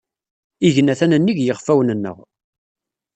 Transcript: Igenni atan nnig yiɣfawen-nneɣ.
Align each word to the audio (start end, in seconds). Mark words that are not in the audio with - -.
Igenni 0.65 0.91
atan 0.93 1.13
nnig 1.19 1.37
yiɣfawen-nneɣ. 1.41 2.17